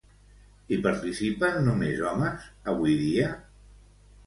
Hi 0.75 0.79
participen 0.87 1.61
només 1.67 2.03
homes 2.13 2.49
avui 2.75 2.99
dia? 3.05 3.31